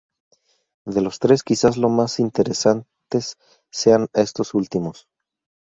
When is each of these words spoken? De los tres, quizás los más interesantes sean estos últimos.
De 0.87 0.99
los 0.99 1.19
tres, 1.19 1.43
quizás 1.43 1.77
los 1.77 1.91
más 1.91 2.19
interesantes 2.19 3.35
sean 3.71 4.07
estos 4.15 4.55
últimos. 4.55 5.07